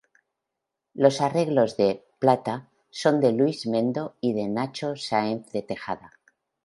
Los 0.95 1.21
arreglos 1.21 1.77
de 1.77 2.03
"Plata" 2.17 2.71
son 2.89 3.19
de 3.19 3.33
Luis 3.33 3.67
Mendo 3.67 4.15
y 4.19 4.33
de 4.33 4.47
Nacho 4.47 4.95
Sáenz 4.95 5.51
de 5.51 5.61
Tejada. 5.61 6.17